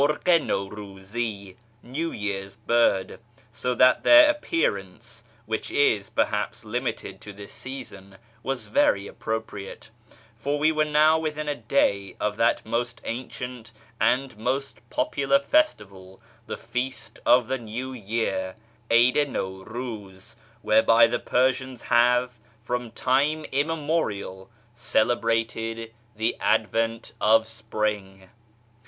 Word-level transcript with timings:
rfih 0.01 0.27
i 0.29 0.39
Nmvruzi{" 0.39 1.55
New 1.83 2.11
Year's 2.11 2.55
Bird"), 2.55 3.19
so 3.51 3.75
that 3.75 4.01
their 4.03 4.31
appearance 4.31 5.23
(which 5.45 5.69
is, 5.69 6.09
perhaps, 6.09 6.65
limited 6.65 7.21
to 7.21 7.31
this 7.31 7.53
season) 7.53 8.17
was 8.41 8.65
very 8.65 9.05
appropriate; 9.05 9.91
for 10.35 10.57
we 10.57 10.71
were 10.71 10.85
now 10.85 11.19
within 11.19 11.47
a 11.47 11.53
day 11.53 12.15
of 12.19 12.35
that 12.37 12.65
most 12.65 12.99
ancient 13.03 13.73
and 13.99 14.35
most 14.39 14.79
popular 14.89 15.37
festival, 15.37 16.19
the 16.47 16.57
feast 16.57 17.19
of 17.23 17.47
the 17.47 17.59
New 17.59 17.93
Year 17.93 18.55
(Id 18.89 19.15
i 19.15 19.25
Nawruz), 19.25 20.35
whereby 20.63 21.05
the 21.05 21.19
Persians 21.19 21.83
have, 21.83 22.39
from 22.63 22.89
time 22.89 23.43
immemorial, 23.51 24.49
celebrated 24.73 25.93
the 26.15 26.35
advent 26.39 27.13
of 27.21 27.47
spring. 27.47 28.29